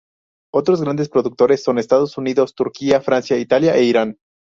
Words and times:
Otros 0.51 0.81
grandes 0.81 1.09
productores 1.09 1.61
son 1.61 1.77
Estados 1.77 2.17
Unidos, 2.17 2.55
Turquía, 2.55 3.01
Francia, 3.01 3.37
Italia 3.37 3.75
e 3.77 3.83
Irán. 3.83 4.17